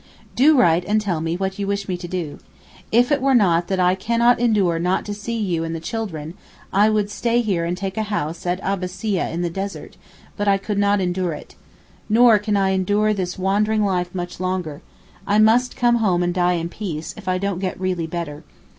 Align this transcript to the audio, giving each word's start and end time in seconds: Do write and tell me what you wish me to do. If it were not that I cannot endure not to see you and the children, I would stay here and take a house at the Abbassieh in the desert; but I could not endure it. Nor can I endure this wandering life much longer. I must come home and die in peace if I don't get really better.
Do 0.35 0.57
write 0.57 0.83
and 0.85 0.99
tell 0.99 1.21
me 1.21 1.37
what 1.37 1.59
you 1.59 1.67
wish 1.67 1.87
me 1.87 1.95
to 1.97 2.07
do. 2.07 2.39
If 2.91 3.11
it 3.11 3.21
were 3.21 3.35
not 3.35 3.67
that 3.67 3.79
I 3.79 3.93
cannot 3.93 4.39
endure 4.39 4.79
not 4.79 5.05
to 5.05 5.13
see 5.13 5.37
you 5.39 5.63
and 5.63 5.75
the 5.75 5.79
children, 5.79 6.33
I 6.73 6.89
would 6.89 7.11
stay 7.11 7.41
here 7.41 7.65
and 7.65 7.77
take 7.77 7.97
a 7.97 8.01
house 8.09 8.47
at 8.47 8.57
the 8.57 8.65
Abbassieh 8.65 9.31
in 9.31 9.43
the 9.43 9.49
desert; 9.51 9.97
but 10.37 10.47
I 10.47 10.57
could 10.57 10.79
not 10.79 11.01
endure 11.01 11.33
it. 11.33 11.53
Nor 12.09 12.39
can 12.39 12.57
I 12.57 12.69
endure 12.71 13.13
this 13.13 13.37
wandering 13.37 13.85
life 13.85 14.15
much 14.15 14.39
longer. 14.39 14.81
I 15.27 15.37
must 15.37 15.75
come 15.75 15.97
home 15.97 16.23
and 16.23 16.33
die 16.33 16.53
in 16.53 16.69
peace 16.69 17.13
if 17.15 17.27
I 17.27 17.37
don't 17.37 17.59
get 17.59 17.79
really 17.79 18.07
better. 18.07 18.43